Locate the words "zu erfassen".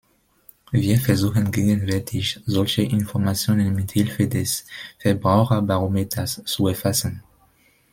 6.43-7.21